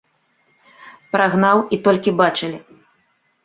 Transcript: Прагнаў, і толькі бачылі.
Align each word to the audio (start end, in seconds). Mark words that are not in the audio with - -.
Прагнаў, 1.17 1.57
і 1.77 1.81
толькі 1.91 2.17
бачылі. 2.25 2.59